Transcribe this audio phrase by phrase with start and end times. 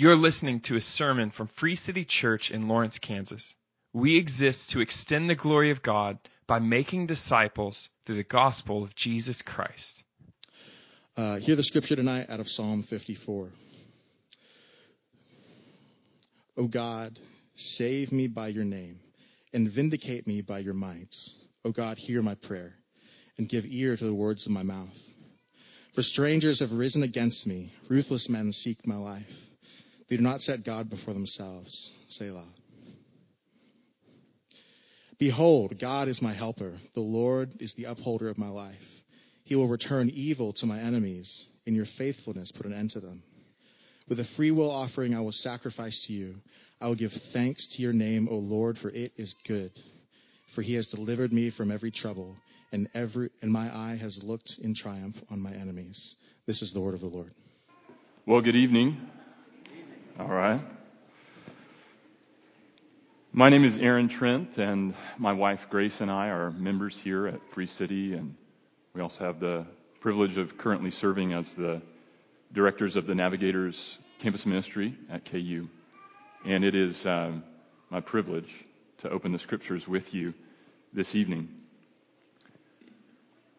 [0.00, 3.52] You're listening to a sermon from Free City Church in Lawrence, Kansas.
[3.92, 8.94] We exist to extend the glory of God by making disciples through the gospel of
[8.94, 10.04] Jesus Christ.
[11.16, 13.50] Uh, hear the scripture tonight out of Psalm 54.
[16.58, 17.18] O God,
[17.56, 19.00] save me by your name
[19.52, 21.16] and vindicate me by your might.
[21.64, 22.76] O God, hear my prayer
[23.36, 25.16] and give ear to the words of my mouth.
[25.94, 29.48] For strangers have risen against me, ruthless men seek my life.
[30.08, 31.94] They do not set God before themselves.
[32.08, 32.48] Selah.
[35.18, 36.72] Behold, God is my helper.
[36.94, 39.02] The Lord is the upholder of my life.
[39.44, 41.48] He will return evil to my enemies.
[41.66, 43.22] In your faithfulness, put an end to them.
[44.08, 46.36] With a free will offering, I will sacrifice to you.
[46.80, 49.72] I will give thanks to your name, O Lord, for it is good.
[50.46, 52.36] For he has delivered me from every trouble,
[52.72, 56.16] and every and my eye has looked in triumph on my enemies.
[56.46, 57.32] This is the word of the Lord.
[58.24, 58.96] Well, good evening.
[60.18, 60.60] All right.
[63.32, 67.40] My name is Aaron Trent, and my wife Grace and I are members here at
[67.54, 68.34] Free City, and
[68.94, 69.64] we also have the
[70.00, 71.80] privilege of currently serving as the
[72.52, 75.68] directors of the Navigators Campus Ministry at KU.
[76.44, 77.44] And it is um,
[77.88, 78.50] my privilege
[78.98, 80.34] to open the scriptures with you
[80.92, 81.48] this evening.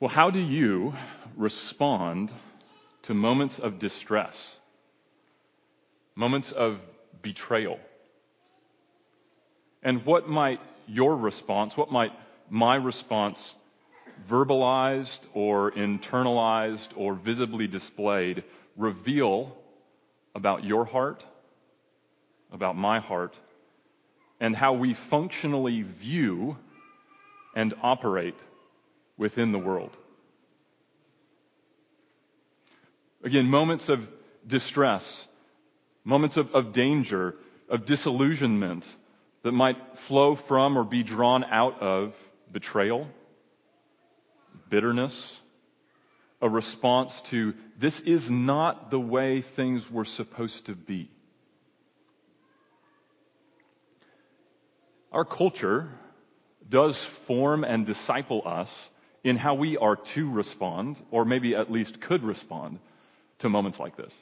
[0.01, 0.93] Well, how do you
[1.37, 2.33] respond
[3.03, 4.57] to moments of distress,
[6.19, 6.81] moments of
[7.21, 7.79] betrayal?
[9.81, 12.11] And what might your response, what might
[12.49, 13.55] my response,
[14.29, 18.43] verbalized or internalized or visibly displayed,
[18.75, 19.55] reveal
[20.35, 21.25] about your heart,
[22.51, 23.39] about my heart,
[24.41, 26.57] and how we functionally view
[27.55, 28.35] and operate
[29.17, 29.95] within the world.
[33.23, 34.05] Again, moments of
[34.45, 35.28] distress,
[36.09, 37.35] moments of, of, danger,
[37.69, 38.85] of disillusionment
[39.43, 42.15] that might flow from or be drawn out of
[42.51, 43.07] betrayal,
[44.69, 45.39] bitterness,
[46.41, 51.11] a response to this is not the way things were supposed to be.
[55.11, 55.89] Our culture
[56.67, 58.69] does form and disciple us
[59.23, 62.79] in how we are to respond, or maybe at least could respond,
[63.39, 64.13] to moments like this.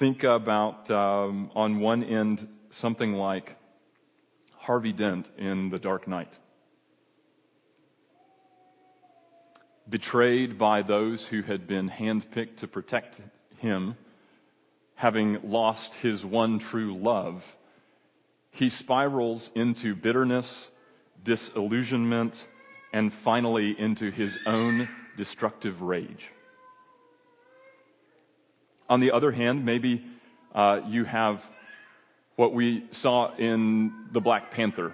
[0.00, 3.54] Think about, um, on one end, something like
[4.56, 6.38] Harvey Dent in The Dark Knight.
[9.90, 13.20] Betrayed by those who had been handpicked to protect
[13.58, 13.94] him,
[14.94, 17.44] having lost his one true love,
[18.52, 20.70] he spirals into bitterness,
[21.24, 22.46] disillusionment,
[22.94, 24.88] and finally into his own
[25.18, 26.30] destructive rage.
[28.90, 30.04] On the other hand, maybe
[30.52, 31.44] uh, you have
[32.34, 34.92] what we saw in the Black Panther.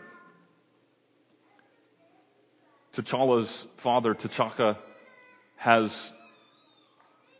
[2.92, 4.76] T'Challa's father, T'Chaka,
[5.56, 6.12] has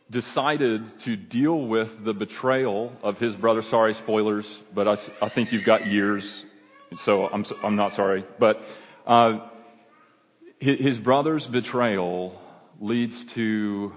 [0.09, 3.61] decided to deal with the betrayal of his brother.
[3.61, 6.43] Sorry, spoilers, but I, I think you've got years,
[6.97, 8.25] so I'm, I'm not sorry.
[8.39, 8.63] But
[9.05, 9.47] uh,
[10.57, 12.41] his, his brother's betrayal
[12.79, 13.93] leads to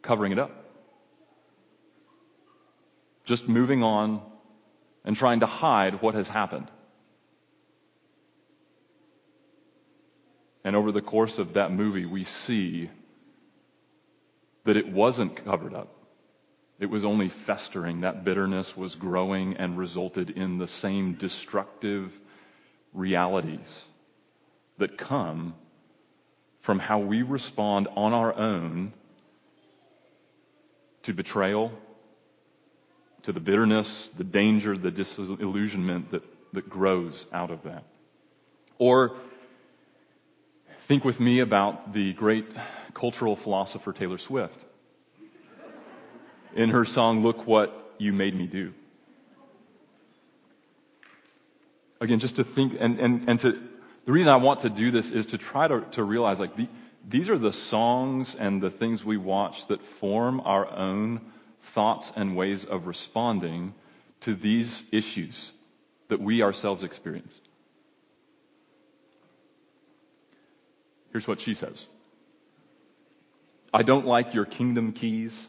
[0.00, 0.63] covering it up.
[3.24, 4.22] Just moving on
[5.04, 6.70] and trying to hide what has happened.
[10.64, 12.90] And over the course of that movie, we see
[14.64, 15.88] that it wasn't covered up.
[16.80, 18.00] It was only festering.
[18.00, 22.18] That bitterness was growing and resulted in the same destructive
[22.92, 23.84] realities
[24.78, 25.54] that come
[26.60, 28.92] from how we respond on our own
[31.02, 31.72] to betrayal,
[33.24, 37.84] to the bitterness, the danger, the disillusionment that, that grows out of that.
[38.78, 39.16] Or
[40.82, 42.46] think with me about the great
[42.92, 44.64] cultural philosopher Taylor Swift
[46.54, 48.72] in her song, Look What You Made Me Do.
[52.00, 53.60] Again, just to think and, and, and to,
[54.04, 56.68] the reason I want to do this is to try to, to realize like the,
[57.08, 61.32] these are the songs and the things we watch that form our own
[61.72, 63.74] thoughts and ways of responding
[64.20, 65.52] to these issues
[66.08, 67.34] that we ourselves experience.
[71.12, 71.84] Here's what she says.
[73.72, 75.48] I don't like your kingdom keys.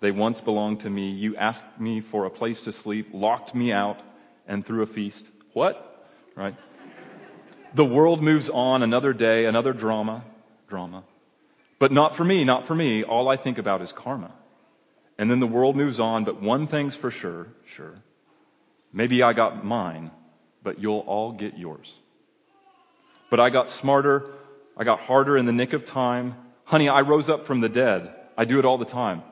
[0.00, 1.10] They once belonged to me.
[1.10, 4.00] You asked me for a place to sleep, locked me out,
[4.46, 5.26] and threw a feast.
[5.52, 6.06] What?
[6.34, 6.54] Right?
[7.74, 10.24] the world moves on, another day, another drama,
[10.68, 11.04] drama.
[11.78, 13.04] But not for me, not for me.
[13.04, 14.32] All I think about is karma.
[15.18, 17.94] And then the world moves on, but one thing's for sure, sure.
[18.92, 20.12] Maybe I got mine,
[20.62, 21.92] but you'll all get yours.
[23.28, 24.30] But I got smarter,
[24.76, 26.36] I got harder in the nick of time.
[26.64, 28.16] Honey, I rose up from the dead.
[28.36, 29.22] I do it all the time.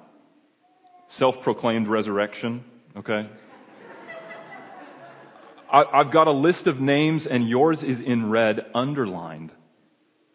[1.07, 2.65] Self-proclaimed resurrection,
[2.97, 3.29] okay?
[5.71, 9.53] I, I've got a list of names and yours is in red, underlined.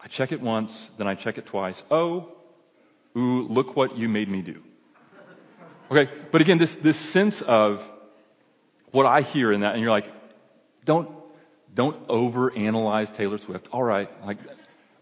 [0.00, 1.82] I check it once, then I check it twice.
[1.90, 2.34] Oh,
[3.16, 4.62] ooh, look what you made me do.
[5.92, 7.82] Okay, but again, this, this sense of
[8.92, 10.10] what I hear in that, and you're like,
[10.86, 11.10] don't,
[11.74, 13.68] don't overanalyze Taylor Swift.
[13.72, 14.38] All right, like,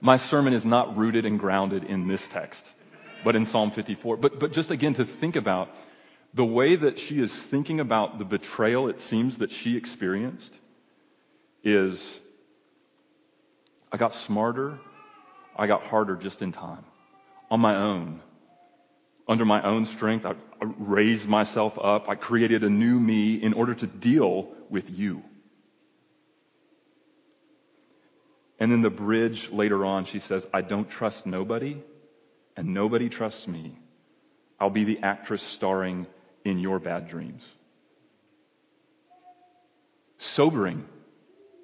[0.01, 2.65] my sermon is not rooted and grounded in this text,
[3.23, 4.17] but in Psalm 54.
[4.17, 5.69] But, but just again to think about
[6.35, 10.57] the way that she is thinking about the betrayal it seems that she experienced
[11.63, 12.19] is
[13.93, 14.81] I got smarter,
[15.55, 16.85] I got harder just in time
[17.49, 18.23] on my own.
[19.31, 22.09] Under my own strength, I, raised myself up.
[22.09, 25.23] I created a new me in order to deal with you.
[28.59, 31.81] And then the bridge later on, she says, I don't trust nobody,
[32.57, 33.79] and nobody trusts me.
[34.59, 36.09] I'll be the actress starring
[36.45, 37.45] in your bad dreams.
[40.19, 40.85] Sobering,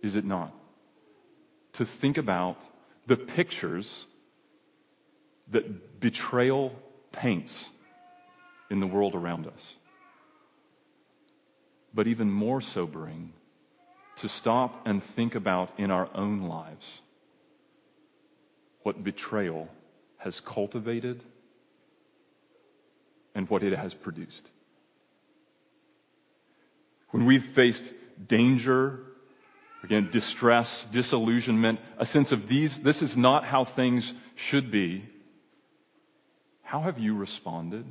[0.05, 0.55] is it not?
[1.75, 2.63] To think about
[3.09, 4.07] the pictures
[5.49, 6.73] that betrayal
[7.17, 7.69] paints
[8.71, 9.75] in the world around us.
[11.95, 13.33] But even more sobering,
[14.17, 16.87] to stop and think about in our own lives
[18.83, 19.69] what betrayal
[20.19, 21.23] has cultivated
[23.35, 24.51] and what it has produced.
[27.11, 27.93] When we've faced
[28.27, 29.01] danger,
[29.83, 35.05] again, distress, disillusionment, a sense of these, this is not how things should be,
[36.67, 37.87] how have you responded?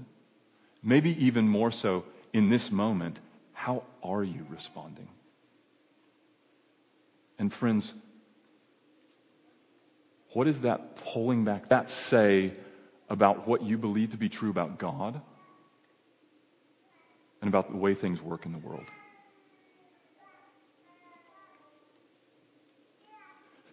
[0.83, 3.21] Maybe even more so in this moment,
[3.53, 5.07] how are you responding?
[7.39, 7.93] And friends,
[10.33, 12.51] what is that pulling back, that say
[13.09, 15.21] about what you believe to be true about God
[17.41, 18.85] and about the way things work in the world?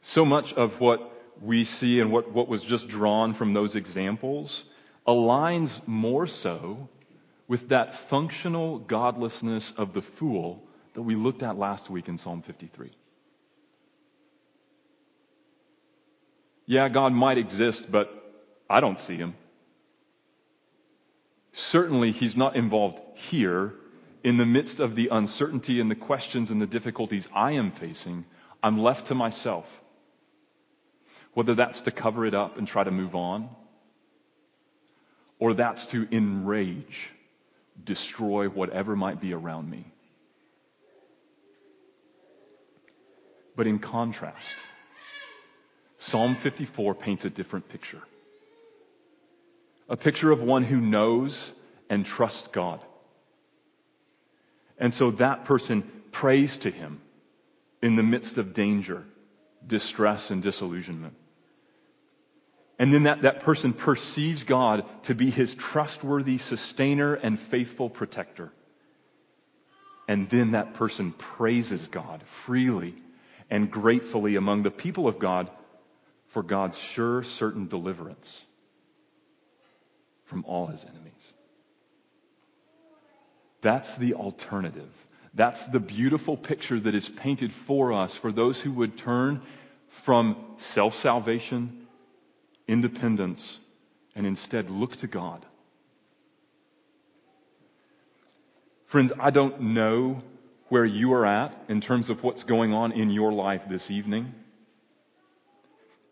[0.03, 4.63] So much of what we see and what, what was just drawn from those examples
[5.07, 6.89] aligns more so
[7.49, 10.63] with that functional godlessness of the fool
[10.95, 12.91] that we looked at last week in Psalm 53.
[16.67, 18.11] Yeah, God might exist, but
[18.71, 19.35] I don't see him.
[21.53, 23.75] Certainly, he's not involved here
[24.25, 28.25] in the midst of the uncertainty and the questions and the difficulties I am facing.
[28.63, 29.67] I'm left to myself.
[31.35, 33.51] Whether that's to cover it up and try to move on,
[35.43, 37.11] or that's to enrage,
[37.83, 39.85] destroy whatever might be around me.
[43.57, 44.63] But in contrast,
[45.99, 48.03] Psalm 54 paints a different picture.
[49.89, 51.51] A picture of one who knows
[51.91, 52.79] and trusts God.
[54.79, 57.01] And so that person prays to him
[57.83, 59.03] in the midst of danger,
[59.67, 61.17] distress, and disillusionment.
[62.83, 68.51] And then that, that person perceives God to be his trustworthy sustainer and faithful protector.
[70.09, 72.97] And then that person praises God freely
[73.49, 75.49] and gratefully among the people of God
[76.31, 78.37] for God's sure, certain deliverance
[80.25, 81.13] from all his enemies.
[83.61, 84.91] That's the alternative.
[85.35, 89.41] That's the beautiful picture that is painted for us for those who would turn
[89.89, 91.82] from self salvation,
[92.69, 93.59] independence,
[94.15, 95.45] and instead look to God.
[98.87, 100.23] Friends, I don't know
[100.69, 104.35] where you are at in terms of what's going on in your life this evening.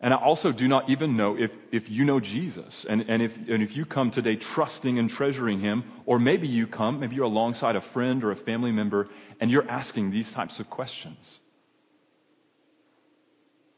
[0.01, 3.37] And I also do not even know if, if you know Jesus and, and, if,
[3.37, 7.25] and if you come today trusting and treasuring him, or maybe you come, maybe you're
[7.25, 11.39] alongside a friend or a family member, and you're asking these types of questions.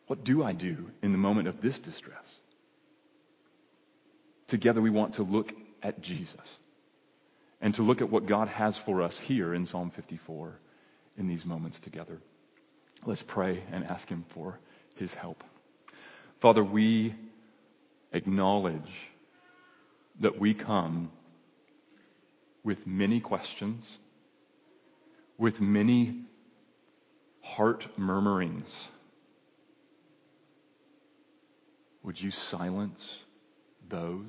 [0.08, 2.36] What do I do in the moment of this distress?
[4.54, 6.60] Together we want to look at Jesus
[7.60, 10.54] and to look at what God has for us here in Psalm 54
[11.18, 12.20] in these moments together.
[13.04, 14.60] Let's pray and ask him for
[14.96, 15.44] his help.
[16.40, 17.16] Father, we
[18.12, 18.92] acknowledge
[20.20, 21.12] that we come
[22.64, 23.98] with many questions,
[25.40, 26.26] with many
[27.42, 28.72] heart murmurings.
[32.04, 33.23] Would you silence
[33.94, 34.26] those?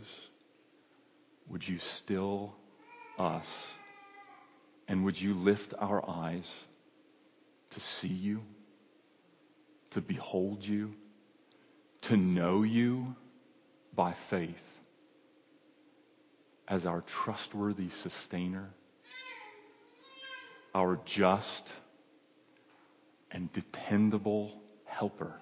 [1.48, 2.54] Would you still
[3.18, 3.46] us?
[4.86, 6.46] And would you lift our eyes
[7.70, 8.42] to see you,
[9.90, 10.94] to behold you,
[12.02, 13.16] to know you
[13.94, 14.68] by faith
[16.68, 18.68] as our trustworthy sustainer,
[20.74, 21.72] our just
[23.30, 24.52] and dependable
[24.84, 25.34] helper?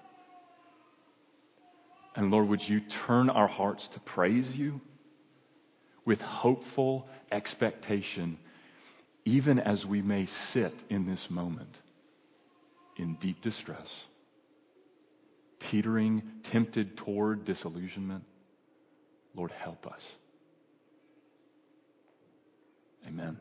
[2.15, 4.81] And Lord, would you turn our hearts to praise you
[6.05, 8.37] with hopeful expectation,
[9.25, 11.79] even as we may sit in this moment
[12.97, 13.91] in deep distress,
[15.59, 18.23] teetering, tempted toward disillusionment?
[19.35, 20.01] Lord, help us.
[23.07, 23.37] Amen.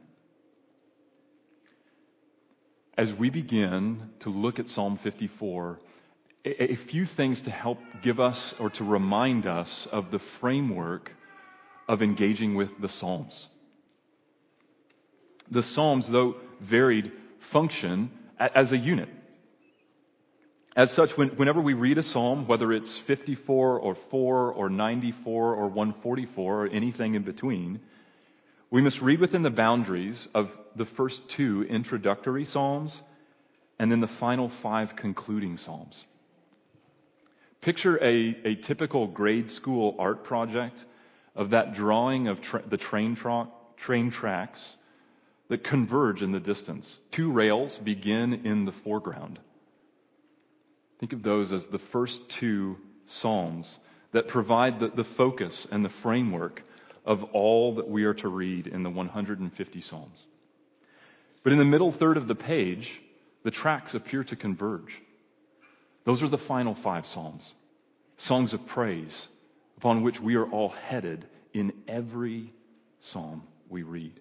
[2.97, 5.79] As we begin to look at Psalm 54,
[6.44, 11.12] a, few things to help give us or to remind us of the framework
[11.88, 13.49] of engaging with the Psalms.
[15.50, 19.08] The Psalms, though varied, function as a unit.
[20.75, 25.68] As such, whenever we read a psalm, whether it's 54 or 4 or 94 or
[25.68, 27.80] 144 or anything in between,
[28.70, 33.02] we must read within the boundaries of the first two introductory psalms
[33.78, 36.02] and then the final five concluding psalms.
[37.62, 40.85] Picture a, a typical grade school art project
[41.37, 44.75] of that drawing of tra- the train, tra- train tracks
[45.49, 46.97] that converge in the distance.
[47.12, 49.38] Two rails begin in the foreground.
[50.99, 53.78] Think of those as the first two psalms
[54.11, 56.62] that provide the, the focus and the framework
[57.04, 60.19] of all that we are to read in the 150 psalms.
[61.45, 63.00] But in the middle third of the page,
[63.45, 65.00] the tracks appear to converge.
[66.04, 67.54] Those are the final five Psalms,
[68.16, 69.28] songs of praise
[69.76, 72.52] upon which we are all headed in every
[73.00, 74.12] Psalm we read.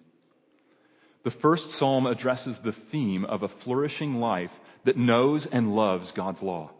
[1.22, 4.50] The first Psalm addresses the theme of a flourishing life
[4.84, 6.70] that knows and loves God's law.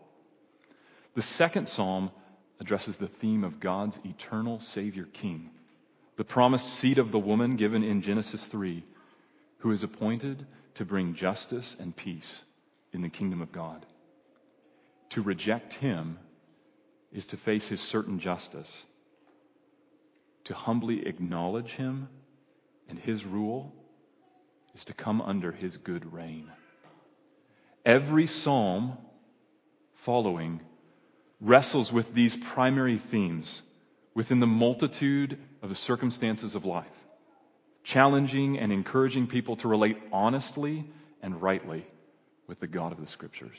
[1.14, 2.10] The second Psalm
[2.58, 5.50] addresses the theme of God's eternal Savior King,
[6.16, 8.82] the promised seed of the woman given in Genesis 3,
[9.58, 10.44] who is appointed
[10.74, 12.40] to bring justice and peace
[12.92, 13.86] in the kingdom of God.
[15.12, 16.18] To reject him
[17.12, 18.70] is to face his certain justice.
[20.44, 22.08] To humbly acknowledge him
[22.88, 23.74] and his rule
[24.74, 26.50] is to come under his good reign.
[27.84, 28.96] Every psalm
[29.96, 30.60] following
[31.42, 33.60] wrestles with these primary themes
[34.14, 36.86] within the multitude of the circumstances of life,
[37.84, 40.90] challenging and encouraging people to relate honestly
[41.20, 41.86] and rightly
[42.46, 43.58] with the God of the Scriptures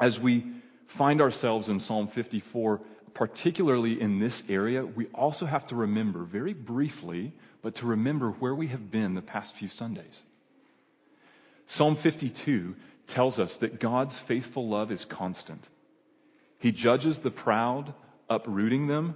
[0.00, 0.46] as we
[0.86, 2.80] find ourselves in Psalm 54,
[3.14, 7.32] particularly in this area, we also have to remember, very briefly,
[7.62, 10.22] but to remember where we have been the past few Sundays.
[11.66, 12.74] Psalm 52
[13.06, 15.68] tells us that God's faithful love is constant.
[16.58, 17.92] He judges the proud,
[18.28, 19.14] uprooting them,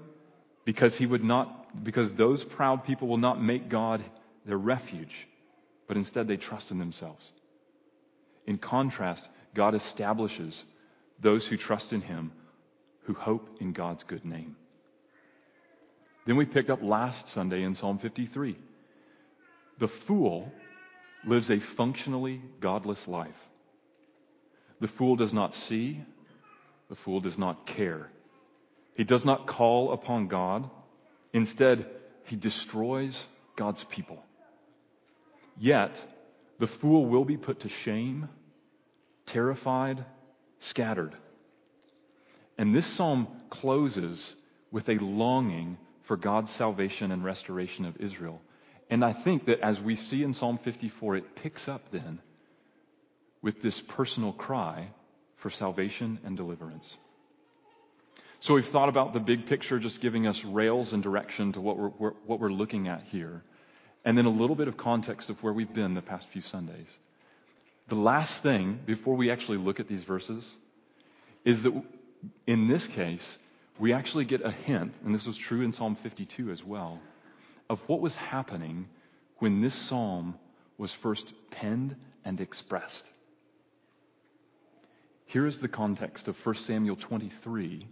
[0.65, 4.03] because he would not, because those proud people will not make God
[4.45, 5.27] their refuge,
[5.87, 7.31] but instead they trust in themselves.
[8.47, 10.65] In contrast, God establishes
[11.19, 12.31] those who trust in him,
[13.05, 14.55] who hope in God's good name.
[16.27, 18.57] Then we picked up last Sunday in Psalm 53.
[19.79, 20.53] The fool
[21.25, 23.41] lives a functionally godless life.
[24.81, 26.03] The fool does not see,
[26.91, 28.11] the fool does not care.
[28.95, 30.69] He does not call upon God.
[31.33, 31.87] Instead,
[32.25, 33.25] he destroys
[33.57, 34.23] God's people.
[35.59, 36.05] Yet,
[36.59, 38.29] the fool will be put to shame
[39.27, 40.05] terrified,
[40.61, 41.13] scattered.
[42.59, 44.35] And this psalm closes
[44.71, 48.41] with a longing for God's salvation and restoration of Israel.
[48.89, 52.21] And I think that as we see in Psalm 54, it picks up then
[53.43, 54.89] with this personal cry
[55.37, 56.97] for salvation and deliverance.
[58.41, 61.79] So we've thought about the big picture, just giving us rails and direction to what
[61.79, 63.43] we're, what we're looking at here.
[64.05, 66.87] And then a little bit of context of where we've been the past few Sundays.
[67.89, 70.49] The last thing, before we actually look at these verses,
[71.45, 71.73] is that
[72.47, 73.39] in this case,
[73.79, 76.99] we actually get a hint, and this was true in Psalm 52 as well,
[77.69, 78.89] of what was happening
[79.39, 80.37] when this psalm
[80.79, 83.05] was first penned and expressed.
[85.27, 87.87] Here is the context of 1 Samuel 23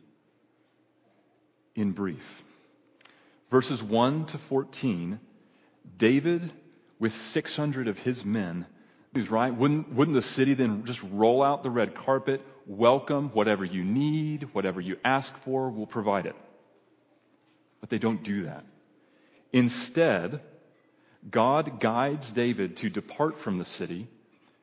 [1.74, 2.44] in brief.
[3.50, 5.20] Verses 1 to 14,
[5.98, 6.52] David,
[6.98, 8.66] with 600 of his men,
[9.23, 9.54] right?
[9.54, 14.49] Wouldn't, wouldn't the city then just roll out the red carpet, welcome whatever you need,
[14.52, 16.37] whatever you ask for, we'll provide it.
[17.80, 18.64] But they don't do that.
[19.52, 20.40] Instead,
[21.30, 24.09] God guides David to depart from the city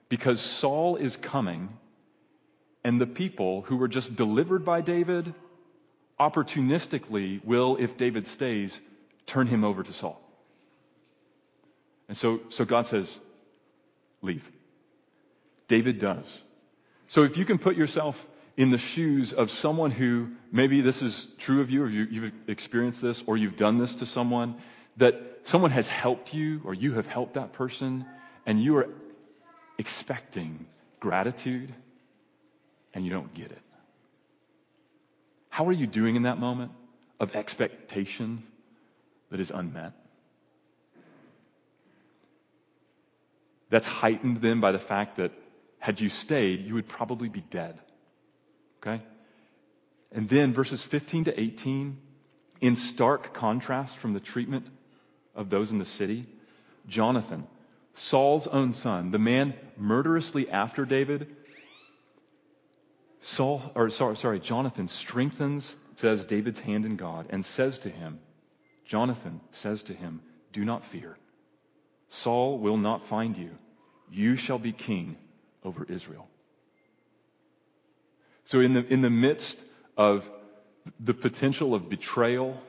[0.10, 1.70] because Saul is coming,
[2.84, 5.34] and the people who were just delivered by David
[6.20, 8.78] opportunistically will, if David stays,
[9.26, 10.22] turn him over to Saul.
[12.10, 13.18] And so, so God says,
[14.22, 14.50] leave.
[15.68, 16.26] David does.
[17.08, 18.26] So if you can put yourself
[18.58, 22.34] in the shoes of someone who, maybe this is true of you, or you, you've
[22.48, 24.56] experienced this, or you've done this to someone,
[24.98, 28.06] that someone has helped you, or you have helped that person,
[28.46, 28.90] and you are
[29.78, 30.66] expecting
[31.00, 31.74] gratitude,
[32.94, 33.62] and you don't get it.
[35.50, 36.72] How are you doing in that moment
[37.20, 38.44] of expectation
[39.32, 39.94] that is unmet?
[43.72, 45.32] That's heightened then by the fact that
[45.80, 47.80] had you stayed, you would probably be dead.
[48.82, 49.02] Okay?
[50.12, 51.98] And then verses 15 to 18,
[52.60, 54.68] in stark contrast from the treatment
[55.34, 56.28] of those in the city,
[56.86, 57.48] Jonathan,
[57.94, 61.36] Saul's own son, the man murderously after David,
[63.22, 68.20] Saul, or sorry, sorry, Jonathan strengthens, says David's hand in God, and says to him,
[68.86, 71.18] Jonathan says to him, Do not fear.
[72.12, 73.52] Saul will not find you.
[74.12, 75.16] You shall be king
[75.64, 76.28] over Israel.
[78.44, 79.58] So, in the, in the midst
[79.96, 80.30] of
[81.00, 82.62] the potential of betrayal,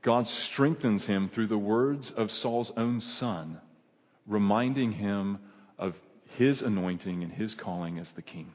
[0.00, 3.60] God strengthens him through the words of Saul's own son,
[4.26, 5.38] reminding him
[5.78, 5.94] of
[6.38, 8.50] his anointing and his calling as the king.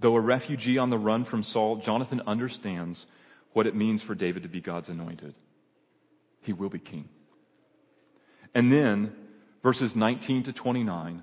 [0.00, 3.04] Though a refugee on the run from Saul, Jonathan understands
[3.52, 5.34] what it means for David to be God's anointed.
[6.40, 7.10] He will be king.
[8.54, 9.14] And then,
[9.62, 11.22] verses 19 to 29,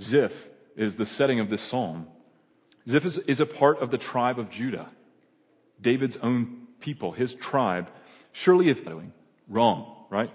[0.00, 2.06] Ziph is the setting of this psalm.
[2.88, 4.88] Ziph is, is a part of the tribe of Judah,
[5.80, 7.90] David's own people, his tribe.
[8.32, 8.80] Surely if
[9.48, 10.30] wrong, right?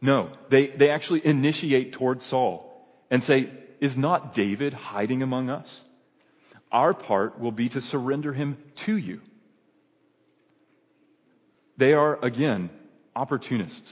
[0.00, 2.70] No, they, they actually initiate towards Saul
[3.10, 5.82] and say, Is not David hiding among us?
[6.70, 9.20] Our part will be to surrender him to you.
[11.76, 12.70] They are, again,
[13.14, 13.90] opportunists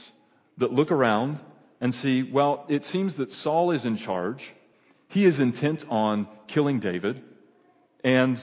[0.59, 1.41] that look around
[1.81, 4.53] and see, well, it seems that Saul is in charge.
[5.09, 7.23] He is intent on killing David,
[8.05, 8.41] and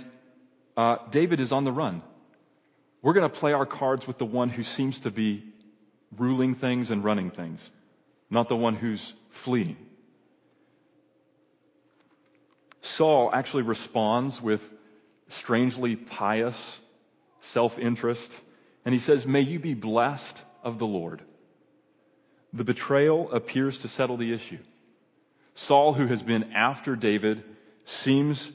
[0.76, 2.02] uh, David is on the run.
[3.02, 5.44] We're going to play our cards with the one who seems to be
[6.18, 7.60] ruling things and running things,
[8.30, 9.78] not the one who's fleeing.
[12.82, 14.62] Saul actually responds with
[15.30, 16.80] strangely pious
[17.42, 18.36] self interest,
[18.86, 21.22] and he says, May you be blessed of the Lord.
[22.54, 24.60] The betrayal appears to settle the issue.
[25.56, 27.44] Saul, who has been after David,
[27.86, 28.52] seems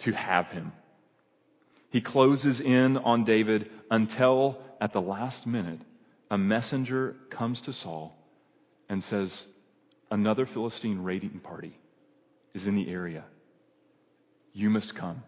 [0.00, 0.72] to have him.
[1.90, 5.80] He closes in on David until at the last minute,
[6.30, 8.16] a messenger comes to Saul
[8.88, 9.44] and says,
[10.10, 11.78] Another Philistine raiding party
[12.54, 13.24] is in the area.
[14.52, 15.22] You must come.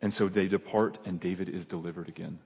[0.00, 2.38] And so they depart, and David is delivered again.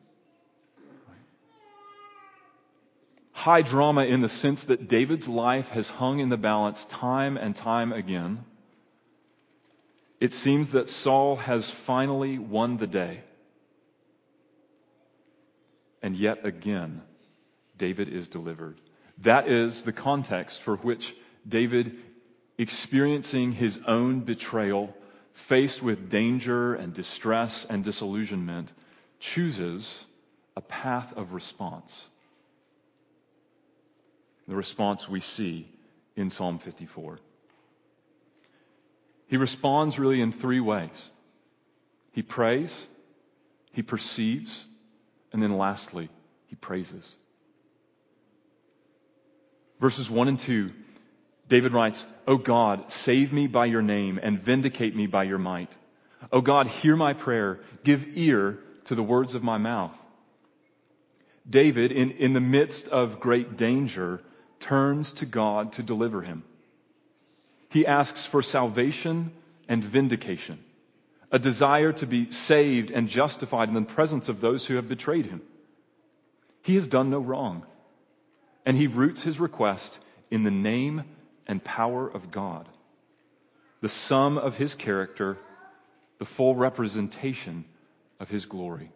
[3.47, 7.55] High drama in the sense that David's life has hung in the balance time and
[7.55, 8.45] time again.
[10.19, 13.21] It seems that Saul has finally won the day.
[16.03, 17.03] And yet again,
[17.79, 18.81] David is delivered.
[19.19, 21.15] That is the context for which
[21.49, 21.99] David,
[22.59, 24.93] experiencing his own betrayal,
[25.35, 28.73] faced with danger and distress and disillusionment,
[29.21, 30.05] chooses
[30.57, 32.09] a path of response
[34.49, 35.69] the response we see
[36.15, 37.19] in Psalm 54.
[39.29, 41.11] He responds really in three ways
[42.17, 42.75] he prays,
[43.73, 44.65] he perceives,
[45.35, 46.09] and then lastly,
[46.47, 47.05] he praises.
[49.79, 50.71] Verses 1 and 2,
[51.47, 55.71] David writes, O God, save me by your name and vindicate me by your might.
[56.33, 59.95] O God, hear my prayer, give ear to the words of my mouth.
[61.49, 64.23] David, in, in the midst of great danger,
[64.67, 66.43] turns to God to deliver him.
[67.71, 69.31] He asks for salvation
[69.69, 70.59] and vindication,
[71.31, 75.27] a desire to be saved and justified in the presence of those who have betrayed
[75.27, 75.41] him.
[76.63, 77.65] He has done no wrong,
[78.65, 80.01] and he roots his request
[80.31, 81.05] in the name
[81.47, 82.69] and power of God,
[83.81, 85.39] the sum of his character,
[86.19, 87.65] the full representation
[88.19, 88.91] of his glory.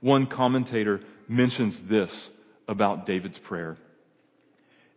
[0.00, 2.28] One commentator mentions this
[2.66, 3.76] about David's prayer.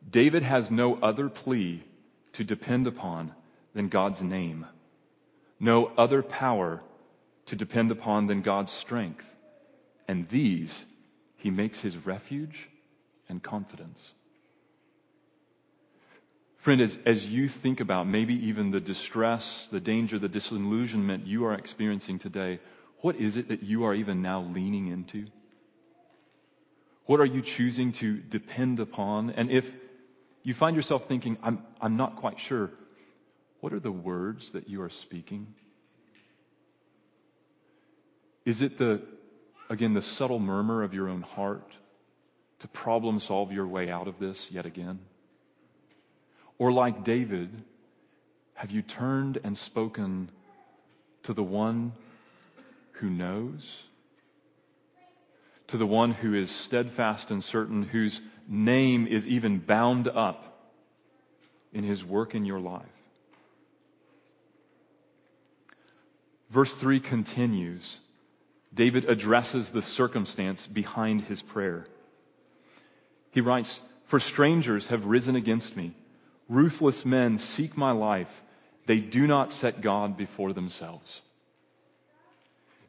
[0.09, 1.83] David has no other plea
[2.33, 3.33] to depend upon
[3.73, 4.65] than God's name,
[5.59, 6.81] no other power
[7.47, 9.25] to depend upon than God's strength,
[10.07, 10.85] and these
[11.37, 12.69] he makes his refuge
[13.29, 14.13] and confidence.
[16.57, 21.45] Friend, as, as you think about maybe even the distress, the danger, the disillusionment you
[21.45, 22.59] are experiencing today,
[23.01, 25.27] what is it that you are even now leaning into?
[27.05, 29.29] What are you choosing to depend upon?
[29.29, 29.71] And if
[30.45, 32.69] you find yourself thinking, I'm, I'm not quite sure,
[33.61, 35.47] what are the words that you are speaking?
[38.45, 39.01] Is it the,
[39.71, 41.71] again, the subtle murmur of your own heart
[42.59, 44.99] to problem solve your way out of this yet again?
[46.59, 47.49] Or like David,
[48.53, 50.29] have you turned and spoken
[51.23, 51.91] to the one
[52.91, 53.67] who knows?
[55.69, 60.71] To the one who is steadfast and certain, whose name is even bound up
[61.73, 62.85] in his work in your life?
[66.49, 67.97] Verse 3 continues.
[68.73, 71.87] David addresses the circumstance behind his prayer.
[73.31, 75.95] He writes, For strangers have risen against me
[76.47, 78.29] Ruthless men seek my life.
[78.85, 81.21] They do not set God before themselves.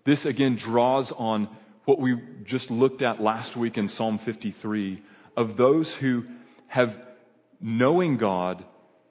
[0.05, 1.49] This again draws on
[1.85, 5.03] what we just looked at last week in Psalm 53
[5.37, 6.25] of those who
[6.66, 6.96] have,
[7.61, 8.64] knowing God,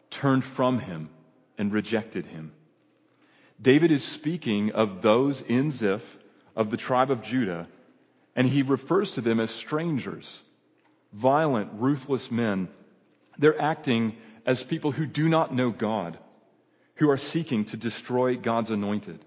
[0.10, 1.10] turned from him
[1.58, 2.52] and rejected him.
[3.62, 6.18] David is speaking of those in Ziph,
[6.56, 7.68] of the tribe of Judah,
[8.36, 10.42] and he refers to them as strangers,
[11.14, 12.68] violent, ruthless men.
[13.38, 16.18] They're acting as people who do not know God,
[16.96, 19.24] who are seeking to destroy God's anointed.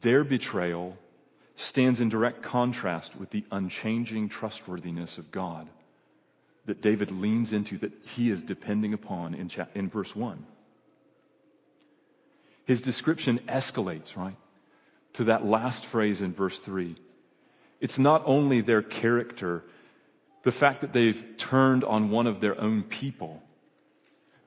[0.00, 0.96] Their betrayal
[1.54, 5.68] stands in direct contrast with the unchanging trustworthiness of God
[6.66, 10.44] that David leans into, that he is depending upon in, cha- in verse 1.
[12.64, 14.36] His description escalates, right,
[15.14, 16.96] to that last phrase in verse 3.
[17.80, 19.64] It's not only their character
[20.44, 23.42] the fact that they've turned on one of their own people,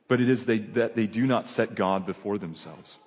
[0.08, 2.98] but it is they, that they do not set God before themselves.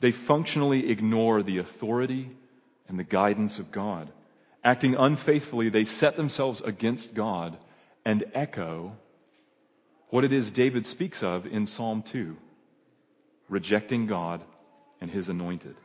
[0.00, 2.30] They functionally ignore the authority
[2.88, 4.10] and the guidance of God.
[4.62, 7.56] Acting unfaithfully, they set themselves against God
[8.04, 8.96] and echo
[10.10, 12.36] what it is David speaks of in Psalm 2
[13.48, 14.42] rejecting God
[15.00, 15.76] and his anointed.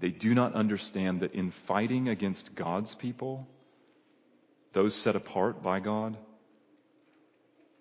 [0.00, 3.46] They do not understand that in fighting against God's people,
[4.72, 6.16] those set apart by God,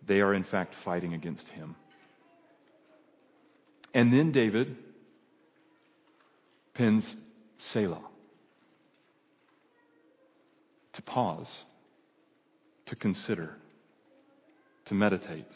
[0.06, 1.76] they are in fact fighting against him.
[3.94, 4.78] And then David
[6.78, 7.16] pins
[7.58, 8.04] Selah
[10.94, 11.64] to pause,
[12.88, 13.56] to consider,
[14.86, 15.52] to meditate.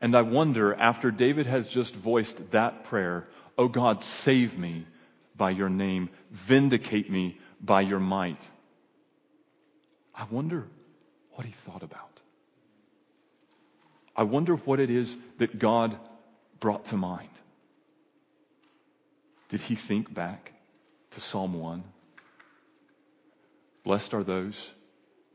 [0.00, 4.86] And I wonder, after David has just voiced that prayer, Oh God, save me
[5.36, 8.48] by your name, vindicate me by your might.
[10.14, 10.66] I wonder
[11.34, 12.20] what he thought about.
[14.16, 15.96] I wonder what it is that God
[16.60, 17.28] brought to mind.
[19.48, 20.51] Did he think back
[21.12, 21.82] to Psalm 1?
[23.84, 24.70] Blessed are those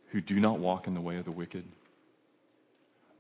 [0.10, 1.66] who do not walk in the way of the wicked,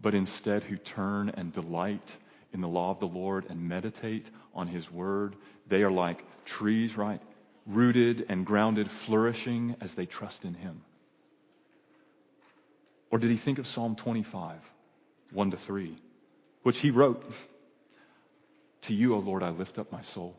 [0.01, 2.15] but instead who turn and delight
[2.53, 5.35] in the law of the Lord and meditate on his word.
[5.67, 7.21] They are like trees, right?
[7.65, 10.81] Rooted and grounded, flourishing as they trust in him.
[13.11, 14.59] Or did he think of Psalm 25,
[15.31, 15.95] 1 to 3,
[16.63, 17.23] which he wrote,
[18.83, 20.35] To you, O Lord, I lift up my soul.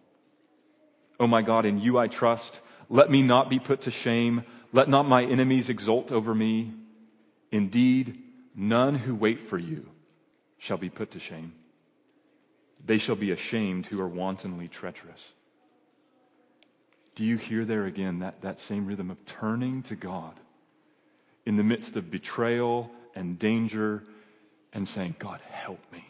[1.20, 2.60] O my God, in you I trust.
[2.88, 4.44] Let me not be put to shame.
[4.72, 6.72] Let not my enemies exult over me.
[7.50, 8.22] Indeed,
[8.54, 9.86] none who wait for you
[10.58, 11.52] shall be put to shame.
[12.84, 15.22] They shall be ashamed who are wantonly treacherous.
[17.14, 20.34] Do you hear there again that, that same rhythm of turning to God?
[21.48, 24.02] in the midst of betrayal and danger
[24.74, 26.04] and saying, God, help me.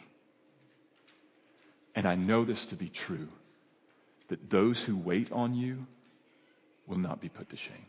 [1.95, 3.29] And I know this to be true
[4.29, 5.85] that those who wait on you
[6.87, 7.85] will not be put to shame.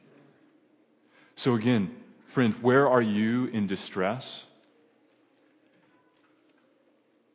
[1.36, 1.94] So, again,
[2.26, 4.44] friend, where are you in distress?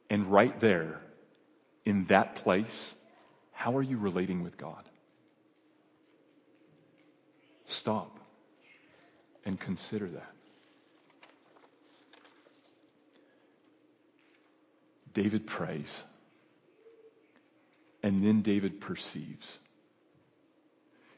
[0.09, 0.99] And right there,
[1.85, 2.93] in that place,
[3.51, 4.83] how are you relating with God?
[7.65, 8.19] Stop
[9.43, 10.31] and consider that.
[15.13, 16.03] David prays.
[18.05, 19.47] And then David perceives.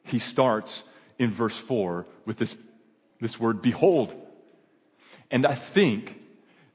[0.04, 0.84] He starts
[1.20, 2.56] in verse 4 with this,
[3.20, 4.14] this word, behold.
[5.30, 6.18] And I think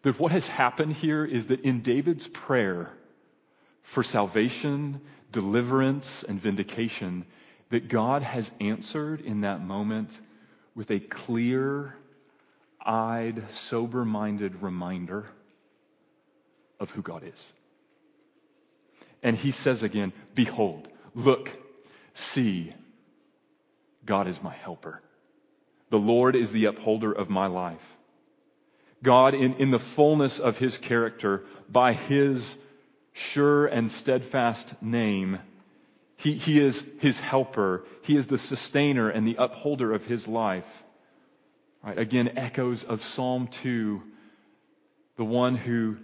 [0.03, 2.91] that what has happened here is that in David's prayer
[3.81, 7.25] for salvation, deliverance, and vindication,
[7.71, 10.21] that God has answered in that moment
[10.75, 11.97] with a clear
[12.85, 15.25] eyed, sober minded reminder
[16.79, 17.43] of who God is.
[19.23, 21.51] And he says again, Behold, look,
[22.15, 22.73] see,
[24.05, 25.01] God is my helper.
[25.91, 27.83] The Lord is the upholder of my life.
[29.03, 32.55] God, in, in the fullness of his character, by his
[33.13, 35.39] sure and steadfast name,
[36.17, 37.85] he, he is his helper.
[38.03, 40.85] He is the sustainer and the upholder of his life.
[41.83, 41.99] Right?
[41.99, 44.03] Again, echoes of Psalm 2.
[45.17, 45.97] The one who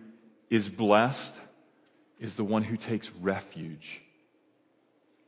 [0.50, 1.34] is blessed
[2.18, 4.00] is the one who takes refuge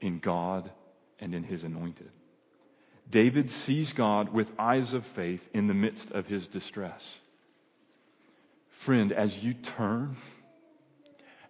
[0.01, 0.71] in God
[1.19, 2.11] and in his anointed.
[3.11, 7.03] David sees God with eyes of faith in the midst of his distress.
[8.69, 10.17] Friend, as you turn,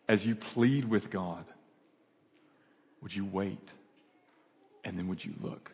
[0.08, 1.44] as you plead with God,
[3.02, 3.72] would you wait?
[4.84, 5.70] And then would you look?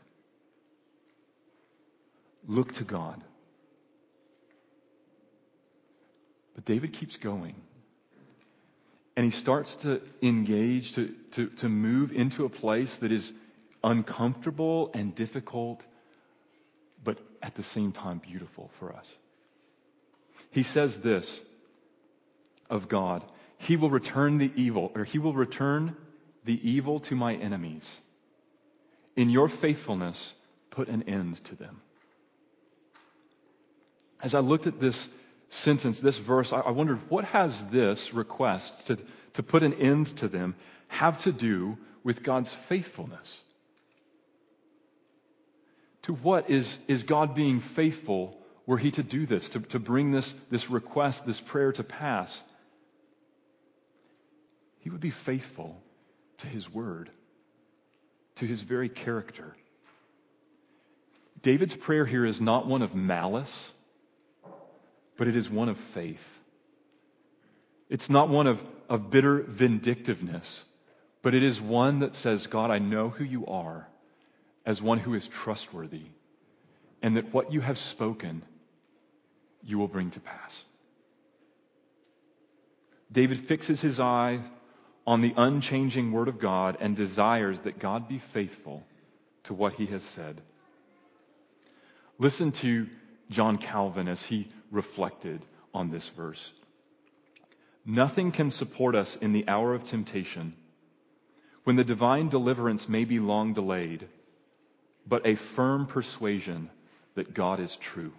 [2.47, 3.23] Look to God.
[6.55, 7.55] But David keeps going.
[9.17, 13.33] And he starts to engage, to, to, to move into a place that is
[13.83, 15.85] uncomfortable and difficult,
[17.03, 19.07] but at the same time beautiful for us.
[20.51, 21.41] He says this
[22.69, 23.25] of God
[23.59, 25.97] He will return the evil, or He will return
[26.45, 27.87] the evil to my enemies.
[29.17, 30.33] In your faithfulness,
[30.71, 31.81] put an end to them.
[34.23, 35.09] As I looked at this
[35.49, 38.99] sentence, this verse, I wondered what has this request to,
[39.35, 40.55] to put an end to them
[40.89, 43.41] have to do with God's faithfulness?
[46.03, 50.13] To what is, is God being faithful were he to do this, to, to bring
[50.13, 52.43] this, this request, this prayer to pass?
[54.81, 55.77] He would be faithful
[56.39, 57.11] to his word,
[58.37, 59.57] to his very character.
[61.43, 63.73] David's prayer here is not one of malice,
[65.17, 66.25] but it is one of faith.
[67.89, 70.65] It's not one of, of bitter vindictiveness,
[71.23, 73.87] but it is one that says, God, I know who you are
[74.65, 76.07] as one who is trustworthy,
[77.03, 78.43] and that what you have spoken,
[79.63, 80.65] you will bring to pass.
[83.13, 84.41] David fixes his eyes
[85.07, 88.83] on the unchanging Word of God and desires that God be faithful
[89.45, 90.41] to what He has said.
[92.19, 92.89] Listen to
[93.31, 96.53] John Calvin as he reflected on this verse.
[97.85, 100.55] Nothing can support us in the hour of temptation
[101.65, 104.07] when the divine deliverance may be long delayed,
[105.07, 106.71] but a firm persuasion
[107.15, 108.13] that God is true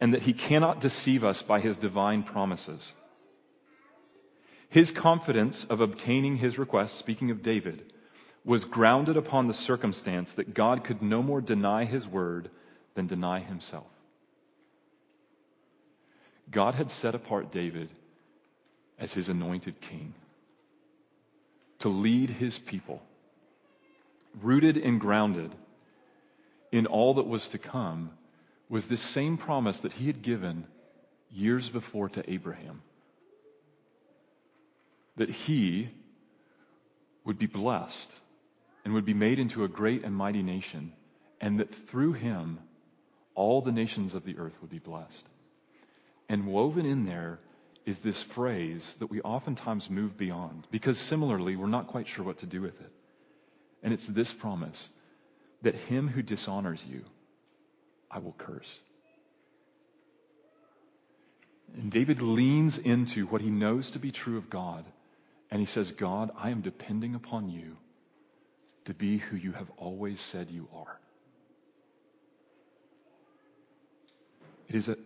[0.00, 2.92] and that He cannot deceive us by His divine promises.
[4.74, 7.92] His confidence of obtaining his request, speaking of David,
[8.44, 12.50] was grounded upon the circumstance that God could no more deny his word
[12.96, 13.86] than deny himself.
[16.50, 17.90] God had set apart David
[18.98, 20.14] as his anointed king
[21.80, 23.02] to lead his people,
[24.40, 25.54] rooted and grounded
[26.72, 28.10] in all that was to come,
[28.68, 30.66] was this same promise that he had given
[31.30, 32.82] years before to Abraham
[35.16, 35.88] that he
[37.24, 38.12] would be blessed
[38.84, 40.92] and would be made into a great and mighty nation,
[41.40, 42.58] and that through him
[43.34, 45.24] all the nations of the earth would be blessed.
[46.28, 47.38] And woven in there
[47.86, 52.38] is this phrase that we oftentimes move beyond because similarly we're not quite sure what
[52.38, 52.92] to do with it.
[53.82, 54.88] And it's this promise
[55.62, 57.04] that him who dishonors you,
[58.10, 58.80] I will curse.
[61.76, 64.84] And David leans into what he knows to be true of God
[65.50, 67.76] and he says, God, I am depending upon you
[68.86, 70.98] to be who you have always said you are.
[74.68, 74.96] It is a,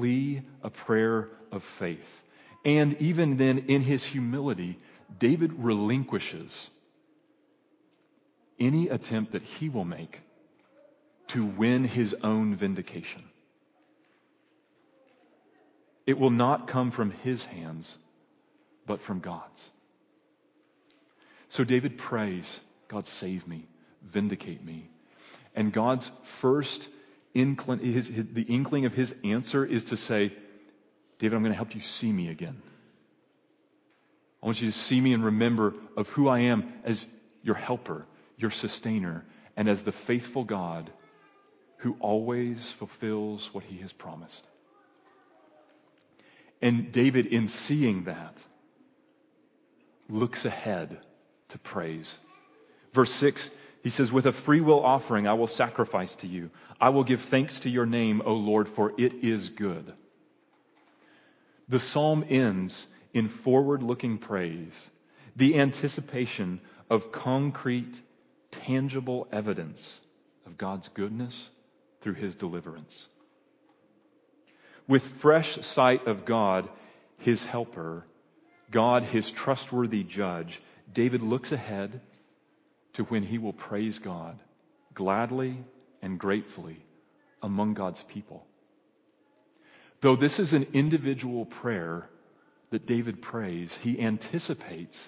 [0.00, 2.22] plea, a prayer of faith.
[2.64, 4.78] And even then, in his humility,
[5.18, 6.70] David relinquishes
[8.58, 10.20] any attempt that he will make
[11.28, 13.22] to win his own vindication.
[16.06, 17.96] It will not come from his hands
[18.86, 19.70] but from God's.
[21.50, 23.68] So David prays, God save me,
[24.02, 24.88] vindicate me.
[25.54, 26.10] And God's
[26.40, 26.88] first
[27.34, 30.32] his, his, the inkling of his answer is to say,
[31.18, 32.60] David, I'm going to help you see me again.
[34.42, 37.04] I want you to see me and remember of who I am as
[37.42, 38.06] your helper,
[38.38, 39.24] your sustainer,
[39.56, 40.90] and as the faithful God
[41.78, 44.46] who always fulfills what he has promised.
[46.62, 48.36] And David, in seeing that,
[50.08, 50.98] looks ahead
[51.48, 52.14] to praise.
[52.92, 53.50] Verse 6
[53.82, 56.50] He says, With a free will offering I will sacrifice to you.
[56.80, 59.92] I will give thanks to your name, O Lord, for it is good.
[61.68, 64.74] The psalm ends in forward looking praise,
[65.36, 68.00] the anticipation of concrete,
[68.50, 69.98] tangible evidence
[70.46, 71.48] of God's goodness
[72.00, 73.06] through his deliverance.
[74.88, 76.68] With fresh sight of God,
[77.18, 78.04] his helper,
[78.70, 80.60] God, his trustworthy judge,
[80.92, 82.00] David looks ahead
[82.94, 84.38] to when he will praise God
[84.94, 85.56] gladly
[86.02, 86.84] and gratefully
[87.42, 88.46] among God's people.
[90.00, 92.08] Though this is an individual prayer
[92.70, 94.98] that David prays, he anticipates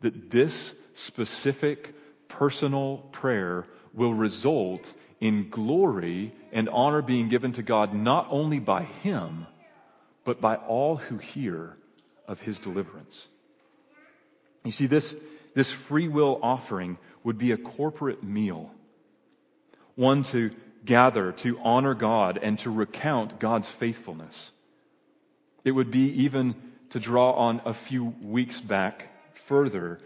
[0.00, 1.94] that this specific
[2.28, 8.84] personal prayer will result in glory and honor being given to God not only by
[8.84, 9.46] him,
[10.24, 11.76] but by all who hear
[12.26, 13.26] of his deliverance.
[14.64, 15.14] You see, this,
[15.54, 18.70] this free will offering would be a corporate meal,
[19.94, 20.50] one to
[20.84, 24.50] gather to honor God and to recount God's faithfulness.
[25.64, 26.54] It would be even
[26.90, 29.08] to draw on a few weeks back
[29.46, 30.00] further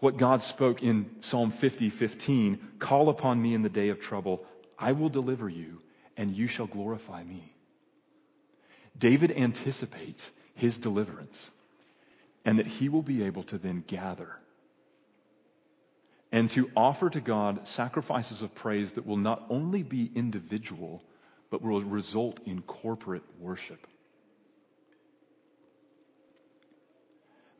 [0.00, 4.44] what God spoke in Psalm 50, 15, call upon me in the day of trouble.
[4.78, 5.80] I will deliver you
[6.16, 7.54] and you shall glorify me.
[8.96, 11.50] David anticipates his deliverance
[12.44, 14.36] and that he will be able to then gather
[16.34, 21.00] and to offer to God sacrifices of praise that will not only be individual,
[21.48, 23.86] but will result in corporate worship.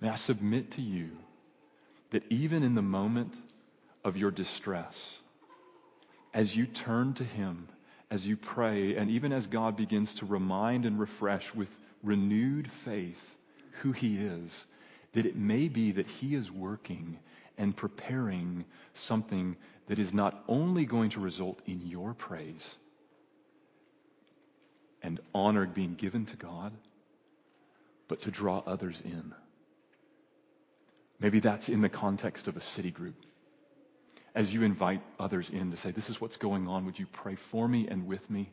[0.00, 1.10] May I submit to you
[2.10, 3.36] that even in the moment
[4.04, 5.18] of your distress,
[6.34, 7.68] as you turn to Him,
[8.10, 11.70] as you pray, and even as God begins to remind and refresh with
[12.02, 13.36] renewed faith
[13.82, 14.64] who He is,
[15.14, 17.18] that it may be that He is working
[17.56, 22.76] and preparing something that is not only going to result in your praise
[25.02, 26.72] and honor being given to God,
[28.08, 29.34] but to draw others in.
[31.20, 33.14] Maybe that's in the context of a city group.
[34.34, 37.36] As you invite others in to say, This is what's going on, would you pray
[37.36, 38.50] for me and with me?